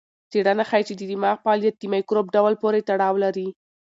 څېړنه 0.31 0.63
ښيي 0.69 0.83
چې 0.87 0.93
د 0.95 1.01
دماغ 1.11 1.37
فعالیت 1.43 1.75
د 1.79 1.83
مایکروب 1.93 2.27
ډول 2.35 2.53
پورې 2.61 2.85
تړاو 2.89 3.15
لري. 3.23 3.47